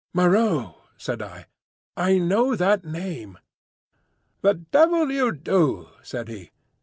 [0.15, 1.45] "Moreau!" said I.
[1.95, 3.37] "I know that name."
[4.41, 6.49] "The devil you do!" said he.